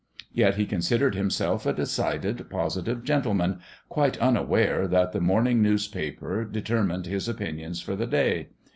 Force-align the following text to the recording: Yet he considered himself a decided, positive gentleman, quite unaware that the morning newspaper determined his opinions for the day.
Yet 0.33 0.55
he 0.55 0.65
considered 0.65 1.13
himself 1.13 1.63
a 1.67 1.73
decided, 1.73 2.49
positive 2.49 3.03
gentleman, 3.03 3.59
quite 3.87 4.17
unaware 4.17 4.87
that 4.87 5.11
the 5.11 5.21
morning 5.21 5.61
newspaper 5.61 6.43
determined 6.43 7.05
his 7.05 7.29
opinions 7.29 7.81
for 7.81 7.95
the 7.95 8.07
day. 8.07 8.47